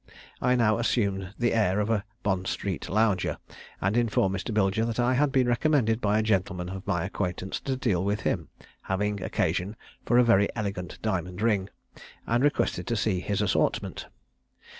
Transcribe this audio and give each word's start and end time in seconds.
I 0.41 0.55
now 0.55 0.79
assumed 0.79 1.35
the 1.37 1.53
air 1.53 1.79
of 1.79 1.91
a 1.91 2.03
Bond 2.23 2.47
Street 2.47 2.89
lounger, 2.89 3.37
and 3.79 3.95
informed 3.95 4.35
Mr. 4.35 4.51
Bilger 4.51 4.83
that 4.87 4.99
I 4.99 5.13
had 5.13 5.31
been 5.31 5.47
recommended 5.47 6.01
by 6.01 6.17
a 6.17 6.23
gentleman 6.23 6.69
of 6.69 6.87
my 6.87 7.05
acquaintance 7.05 7.59
to 7.59 7.75
deal 7.77 8.03
with 8.03 8.21
him, 8.21 8.49
having 8.81 9.21
occasion 9.21 9.75
for 10.03 10.17
a 10.17 10.23
very 10.23 10.49
elegant 10.55 10.99
diamond 11.03 11.43
ring, 11.43 11.69
and 12.25 12.43
requested 12.43 12.87
to 12.87 12.95
see 12.95 13.19
his 13.19 13.43
assortment. 13.43 14.07